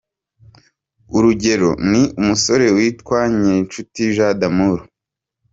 Urugero 1.15 1.69
ni 1.89 2.01
umusore 2.19 2.65
witwa 2.75 3.19
Ngirinshuti 3.33 4.01
Jean 4.15 4.33
D’Amour. 4.39 4.79